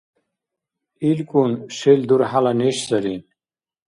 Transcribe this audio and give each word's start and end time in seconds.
ИлкӀун 1.09 1.51
шел 1.77 1.99
дурхӀяла 2.07 2.53
неш 2.59 2.77
сари. 2.87 3.15